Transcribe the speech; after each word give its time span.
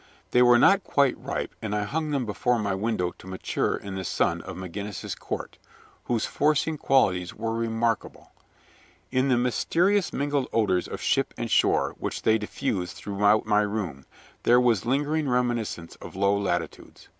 They 0.31 0.41
were 0.41 0.57
not 0.57 0.83
quite 0.83 1.15
ripe, 1.19 1.53
and 1.61 1.75
I 1.75 1.83
hung 1.83 2.09
them 2.09 2.25
before 2.25 2.57
my 2.57 2.73
window 2.73 3.11
to 3.19 3.27
mature 3.27 3.75
in 3.75 3.93
the 3.93 4.03
sun 4.03 4.41
of 4.41 4.55
McGinnis's 4.55 5.13
Court, 5.13 5.59
whose 6.05 6.25
forcing 6.25 6.75
qualities 6.75 7.35
were 7.35 7.53
remarkable. 7.53 8.31
In 9.11 9.27
the 9.27 9.37
mysteriously 9.37 10.17
mingled 10.17 10.47
odors 10.51 10.87
of 10.87 11.01
ship 11.01 11.35
and 11.37 11.51
shore 11.51 11.95
which 11.99 12.23
they 12.23 12.39
diffused 12.39 12.97
throughout 12.97 13.45
my 13.45 13.61
room, 13.61 14.07
there 14.41 14.59
was 14.59 14.87
lingering 14.87 15.29
reminiscence 15.29 15.95
of 15.97 16.15
low 16.15 16.35
latitudes. 16.35 17.07